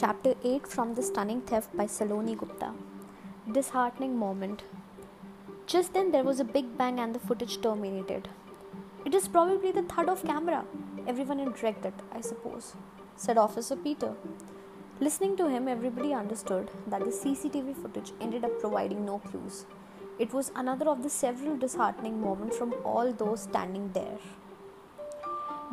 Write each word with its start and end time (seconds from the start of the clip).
Chapter 0.00 0.34
8 0.42 0.66
from 0.66 0.94
The 0.94 1.02
Stunning 1.02 1.42
Theft 1.42 1.76
by 1.76 1.84
Saloni 1.84 2.34
Gupta. 2.34 2.72
Disheartening 3.52 4.16
moment. 4.16 4.62
Just 5.66 5.92
then 5.92 6.10
there 6.10 6.24
was 6.24 6.40
a 6.40 6.44
big 6.54 6.78
bang 6.78 6.98
and 6.98 7.14
the 7.14 7.18
footage 7.18 7.60
terminated. 7.60 8.30
It 9.04 9.14
is 9.14 9.28
probably 9.28 9.72
the 9.72 9.82
thud 9.82 10.08
of 10.08 10.24
camera. 10.24 10.64
Everyone 11.06 11.38
interjected, 11.38 11.92
it, 11.98 12.04
I 12.14 12.22
suppose, 12.22 12.76
said 13.16 13.36
Officer 13.36 13.76
Peter. 13.76 14.14
Listening 15.00 15.36
to 15.36 15.50
him, 15.50 15.68
everybody 15.68 16.14
understood 16.14 16.70
that 16.86 17.00
the 17.00 17.10
CCTV 17.10 17.76
footage 17.76 18.12
ended 18.22 18.42
up 18.42 18.58
providing 18.58 19.04
no 19.04 19.18
clues. 19.18 19.66
It 20.18 20.32
was 20.32 20.50
another 20.56 20.88
of 20.88 21.02
the 21.02 21.10
several 21.10 21.58
disheartening 21.58 22.22
moments 22.22 22.56
from 22.56 22.72
all 22.86 23.12
those 23.12 23.42
standing 23.42 23.90
there. 23.92 24.18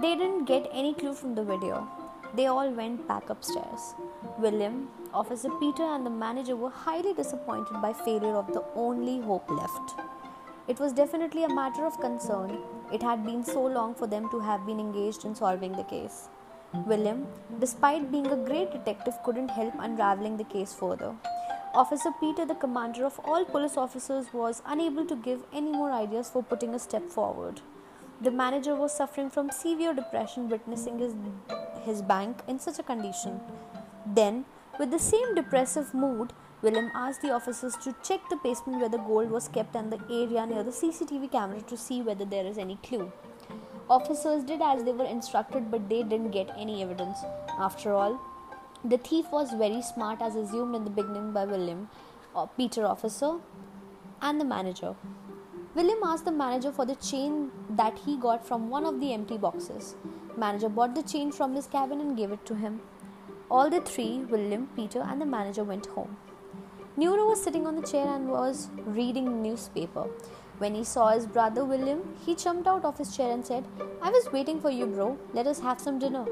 They 0.00 0.16
didn't 0.16 0.46
get 0.46 0.68
any 0.72 0.94
clue 0.94 1.14
from 1.14 1.36
the 1.36 1.44
video, 1.44 1.86
they 2.34 2.46
all 2.46 2.70
went 2.70 3.06
back 3.08 3.30
upstairs. 3.30 3.94
William, 4.38 4.88
Officer 5.14 5.50
Peter, 5.60 5.82
and 5.82 6.04
the 6.04 6.10
manager 6.10 6.56
were 6.56 6.70
highly 6.70 7.14
disappointed 7.14 7.80
by 7.80 7.92
failure 7.92 8.36
of 8.36 8.52
the 8.52 8.64
only 8.74 9.20
hope 9.20 9.50
left. 9.50 9.94
It 10.68 10.80
was 10.80 10.92
definitely 10.92 11.44
a 11.44 11.54
matter 11.54 11.86
of 11.86 12.00
concern. 12.00 12.58
It 12.92 13.02
had 13.02 13.24
been 13.24 13.44
so 13.44 13.64
long 13.64 13.94
for 13.94 14.06
them 14.06 14.28
to 14.30 14.40
have 14.40 14.66
been 14.66 14.80
engaged 14.80 15.24
in 15.24 15.34
solving 15.34 15.72
the 15.72 15.84
case. 15.84 16.28
William, 16.86 17.26
despite 17.60 18.10
being 18.10 18.26
a 18.26 18.36
great 18.36 18.72
detective, 18.72 19.14
couldn't 19.24 19.50
help 19.50 19.74
unraveling 19.78 20.36
the 20.36 20.44
case 20.44 20.74
further. 20.74 21.14
Officer 21.74 22.10
Peter, 22.18 22.44
the 22.44 22.54
commander 22.54 23.04
of 23.04 23.20
all 23.24 23.44
police 23.44 23.76
officers, 23.76 24.32
was 24.32 24.62
unable 24.66 25.06
to 25.06 25.14
give 25.14 25.44
any 25.52 25.70
more 25.70 25.92
ideas 25.92 26.28
for 26.28 26.42
putting 26.42 26.74
a 26.74 26.78
step 26.78 27.08
forward. 27.08 27.60
The 28.20 28.30
manager 28.30 28.74
was 28.74 28.96
suffering 28.96 29.28
from 29.28 29.50
severe 29.50 29.92
depression, 29.92 30.48
witnessing 30.48 30.98
his, 30.98 31.14
his 31.84 32.00
bank 32.00 32.38
in 32.48 32.58
such 32.58 32.78
a 32.78 32.82
condition. 32.82 33.40
Then, 34.06 34.46
with 34.78 34.90
the 34.90 34.98
same 34.98 35.34
depressive 35.34 35.92
mood, 35.92 36.32
William 36.62 36.90
asked 36.94 37.20
the 37.20 37.30
officers 37.30 37.76
to 37.76 37.94
check 38.02 38.20
the 38.30 38.36
basement 38.36 38.80
where 38.80 38.88
the 38.88 38.98
gold 38.98 39.30
was 39.30 39.48
kept 39.48 39.76
and 39.76 39.92
the 39.92 40.00
area 40.10 40.46
near 40.46 40.62
the 40.62 40.70
CCTV 40.70 41.30
camera 41.30 41.60
to 41.60 41.76
see 41.76 42.00
whether 42.00 42.24
there 42.24 42.46
is 42.46 42.56
any 42.56 42.76
clue. 42.76 43.12
Officers 43.90 44.42
did 44.44 44.62
as 44.62 44.82
they 44.82 44.92
were 44.92 45.04
instructed, 45.04 45.70
but 45.70 45.88
they 45.88 46.02
didn't 46.02 46.30
get 46.30 46.50
any 46.56 46.82
evidence. 46.82 47.18
After 47.58 47.92
all, 47.92 48.18
the 48.82 48.98
thief 48.98 49.26
was 49.30 49.52
very 49.52 49.82
smart, 49.82 50.22
as 50.22 50.36
assumed 50.36 50.74
in 50.74 50.84
the 50.84 50.90
beginning 50.90 51.32
by 51.32 51.44
William, 51.44 51.90
uh, 52.34 52.46
Peter 52.46 52.86
officer, 52.86 53.36
and 54.22 54.40
the 54.40 54.44
manager. 54.44 54.96
William 55.76 56.02
asked 56.04 56.24
the 56.24 56.32
manager 56.32 56.72
for 56.72 56.86
the 56.86 56.94
chain 57.06 57.50
that 57.68 57.98
he 58.02 58.16
got 58.16 58.46
from 58.48 58.70
one 58.70 58.86
of 58.86 58.98
the 58.98 59.12
empty 59.12 59.36
boxes. 59.36 59.94
Manager 60.34 60.70
bought 60.70 60.94
the 60.94 61.02
chain 61.02 61.30
from 61.30 61.54
his 61.54 61.66
cabin 61.66 62.00
and 62.00 62.16
gave 62.16 62.32
it 62.32 62.46
to 62.46 62.54
him. 62.54 62.80
All 63.50 63.68
the 63.68 63.82
three, 63.82 64.20
William, 64.30 64.70
Peter, 64.74 65.02
and 65.02 65.20
the 65.20 65.26
manager 65.26 65.64
went 65.64 65.84
home. 65.84 66.16
Nero 66.96 67.26
was 67.28 67.42
sitting 67.42 67.66
on 67.66 67.76
the 67.76 67.86
chair 67.86 68.06
and 68.08 68.30
was 68.30 68.70
reading 68.86 69.42
newspaper. 69.42 70.04
When 70.56 70.74
he 70.74 70.82
saw 70.82 71.08
his 71.10 71.26
brother 71.26 71.62
William, 71.62 72.00
he 72.24 72.34
jumped 72.34 72.66
out 72.66 72.86
of 72.86 72.96
his 72.96 73.14
chair 73.14 73.30
and 73.30 73.44
said, 73.44 73.66
I 74.00 74.08
was 74.08 74.32
waiting 74.32 74.62
for 74.62 74.70
you, 74.70 74.86
bro. 74.86 75.18
Let 75.34 75.46
us 75.46 75.60
have 75.60 75.78
some 75.78 75.98
dinner. 75.98 76.24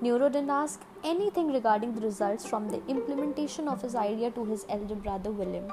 Nero 0.00 0.28
didn't 0.28 0.50
ask 0.50 0.80
anything 1.04 1.52
regarding 1.52 1.94
the 1.94 2.00
results 2.00 2.44
from 2.44 2.68
the 2.70 2.84
implementation 2.88 3.68
of 3.68 3.82
his 3.82 3.94
idea 3.94 4.32
to 4.32 4.44
his 4.44 4.66
elder 4.68 4.96
brother 4.96 5.30
William. 5.30 5.70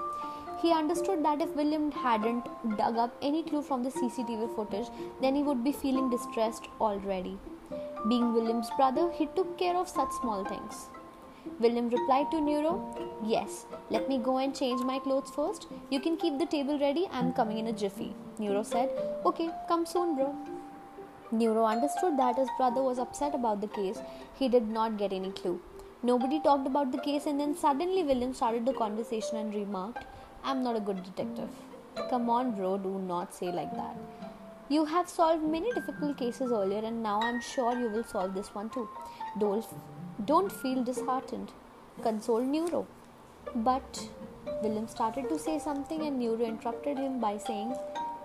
He 0.62 0.74
understood 0.74 1.24
that 1.24 1.42
if 1.42 1.56
William 1.56 1.92
hadn't 1.92 2.46
dug 2.78 2.98
up 2.98 3.16
any 3.22 3.44
clue 3.44 3.62
from 3.62 3.84
the 3.84 3.90
CCTV 3.90 4.54
footage, 4.56 4.88
then 5.22 5.36
he 5.36 5.44
would 5.44 5.64
be 5.64 5.72
feeling 5.72 6.10
distressed 6.10 6.68
already. 6.82 7.38
Being 8.08 8.34
William's 8.34 8.70
brother, 8.76 9.10
he 9.12 9.28
took 9.36 9.58
care 9.58 9.76
of 9.76 9.88
such 9.88 10.12
small 10.22 10.44
things. 10.44 10.90
William 11.60 11.90
replied 11.90 12.30
to 12.32 12.42
Neuro, 12.42 12.74
Yes, 13.24 13.66
let 13.90 14.10
me 14.10 14.18
go 14.18 14.38
and 14.38 14.56
change 14.56 14.82
my 14.82 15.00
clothes 15.00 15.32
first. 15.33 15.67
You 15.89 16.00
can 16.00 16.17
keep 16.17 16.38
the 16.38 16.45
table 16.45 16.78
ready, 16.78 17.08
I'm 17.12 17.33
coming 17.33 17.58
in 17.58 17.67
a 17.67 17.73
jiffy. 17.73 18.14
Neuro 18.38 18.64
said, 18.64 18.89
Okay, 19.26 19.50
come 19.67 19.86
soon, 19.86 20.16
bro. 20.16 20.36
Neuro 21.32 21.66
understood 21.66 22.17
that 22.17 22.38
his 22.38 22.50
brother 22.58 22.82
was 22.82 23.00
upset 23.00 23.36
about 23.36 23.62
the 23.62 23.67
case. 23.67 24.02
He 24.33 24.50
did 24.50 24.67
not 24.67 24.98
get 24.98 25.14
any 25.14 25.32
clue. 25.32 25.62
Nobody 26.02 26.39
talked 26.39 26.66
about 26.66 26.92
the 26.92 26.98
case, 26.98 27.26
and 27.26 27.39
then 27.39 27.56
suddenly 27.56 28.04
William 28.04 28.33
started 28.33 28.66
the 28.66 28.73
conversation 28.73 29.38
and 29.38 29.54
remarked, 29.54 30.06
I'm 30.44 30.64
not 30.64 30.76
a 30.76 30.80
good 30.80 31.04
detective. 31.04 31.50
Come 32.10 32.30
on, 32.30 32.52
bro, 32.55 32.77
do 32.77 33.00
not 33.00 33.33
say 33.33 33.52
like 33.52 33.73
that. 33.76 33.95
You 34.70 34.86
have 34.86 35.10
solved 35.10 35.44
many 35.44 35.72
difficult 35.73 36.17
cases 36.17 36.52
earlier, 36.52 36.86
and 36.86 37.02
now 37.02 37.20
I'm 37.22 37.42
sure 37.42 37.77
you 37.77 37.89
will 37.89 38.04
solve 38.04 38.33
this 38.33 38.54
one 38.54 38.70
too. 38.70 38.88
Don't, 39.39 39.66
don't 40.26 40.52
feel 40.52 40.83
disheartened. 40.83 41.52
Console 42.04 42.42
Neuro. 42.42 42.88
But 43.55 44.10
William 44.61 44.88
started 44.88 45.27
to 45.30 45.39
say 45.39 45.58
something, 45.60 46.04
and 46.04 46.20
Neuro 46.20 46.45
interrupted 46.45 46.98
him 46.98 47.20
by 47.20 47.38
saying, 47.38 47.76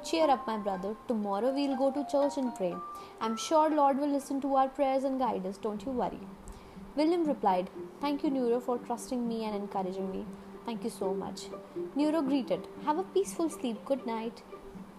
Cheer 0.04 0.28
up, 0.28 0.46
my 0.46 0.58
brother. 0.58 0.94
Tomorrow 1.08 1.52
we'll 1.54 1.78
go 1.78 1.90
to 1.90 2.06
church 2.10 2.36
and 2.36 2.54
pray. 2.54 2.74
I'm 3.22 3.38
sure 3.38 3.70
Lord 3.70 3.98
will 3.98 4.12
listen 4.12 4.40
to 4.42 4.54
our 4.56 4.68
prayers 4.68 5.04
and 5.04 5.18
guide 5.18 5.46
us. 5.46 5.56
Don't 5.56 5.82
you 5.86 5.92
worry. 5.92 6.20
William 6.94 7.24
replied, 7.24 7.70
Thank 8.02 8.22
you, 8.22 8.30
Neuro, 8.30 8.60
for 8.60 8.76
trusting 8.78 9.26
me 9.26 9.44
and 9.46 9.56
encouraging 9.56 10.12
me. 10.12 10.26
Thank 10.66 10.82
you 10.84 10.90
so 10.90 11.12
much. 11.12 11.42
Neuro 11.94 12.22
greeted. 12.22 12.66
Have 12.86 12.98
a 12.98 13.02
peaceful 13.02 13.50
sleep. 13.50 13.84
Good 13.84 14.06
night. 14.06 14.42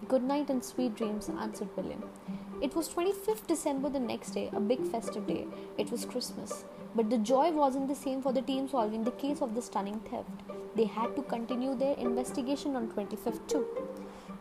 Good 0.08 0.22
night 0.22 0.48
and 0.48 0.64
sweet 0.64 0.94
dreams, 0.94 1.28
answered 1.28 1.68
William. 1.76 2.04
It 2.62 2.76
was 2.76 2.88
25th 2.88 3.46
December 3.48 3.90
the 3.90 3.98
next 3.98 4.30
day, 4.30 4.48
a 4.52 4.60
big 4.60 4.86
festive 4.86 5.26
day. 5.26 5.46
It 5.76 5.90
was 5.90 6.04
Christmas. 6.04 6.64
But 6.94 7.10
the 7.10 7.18
joy 7.18 7.50
wasn't 7.50 7.88
the 7.88 7.94
same 7.94 8.22
for 8.22 8.32
the 8.32 8.42
team 8.42 8.68
solving 8.68 9.02
the 9.02 9.10
case 9.22 9.42
of 9.42 9.54
the 9.54 9.62
stunning 9.62 9.98
theft. 10.10 10.30
They 10.76 10.84
had 10.84 11.16
to 11.16 11.22
continue 11.22 11.74
their 11.74 11.96
investigation 11.96 12.76
on 12.76 12.88
25th 12.88 13.46
too. 13.48 13.66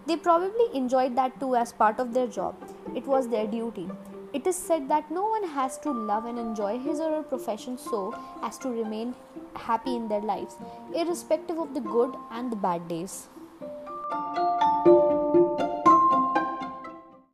They 0.05 0.17
probably 0.17 0.67
enjoyed 0.75 1.15
that 1.15 1.39
too 1.39 1.55
as 1.55 1.73
part 1.73 1.99
of 1.99 2.13
their 2.13 2.27
job. 2.27 2.55
It 2.95 3.07
was 3.07 3.27
their 3.27 3.47
duty. 3.47 3.89
It 4.33 4.45
is 4.45 4.55
said 4.55 4.87
that 4.89 5.09
no 5.09 5.25
one 5.25 5.43
has 5.43 5.77
to 5.79 5.91
love 5.91 6.25
and 6.25 6.37
enjoy 6.37 6.77
his 6.77 6.99
or 6.99 7.09
her 7.15 7.23
profession 7.23 7.77
so 7.77 8.13
as 8.43 8.57
to 8.59 8.69
remain 8.69 9.15
happy 9.57 9.95
in 9.95 10.07
their 10.07 10.21
lives, 10.21 10.55
irrespective 10.95 11.57
of 11.57 11.73
the 11.73 11.81
good 11.81 12.15
and 12.31 12.51
the 12.51 12.55
bad 12.55 12.87
days. 12.87 13.27